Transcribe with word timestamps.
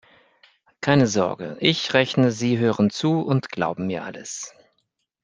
Keine 0.81 1.05
Sorge: 1.05 1.57
Ich 1.59 1.93
rechne, 1.93 2.31
Sie 2.31 2.57
hören 2.57 2.89
zu 2.89 3.19
und 3.23 3.49
glauben 3.49 3.85
mir 3.85 4.03
alles. 4.03 4.51